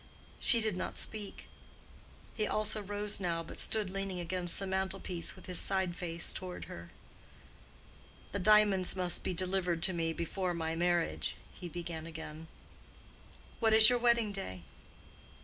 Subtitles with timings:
[0.39, 1.47] She did not speak.
[2.33, 6.33] He also rose now, but stood leaning against the mantle piece with his side face
[6.33, 6.89] toward her.
[8.31, 12.47] "The diamonds must be delivered to me before my marriage," he began again.
[13.59, 14.63] "What is your wedding day?"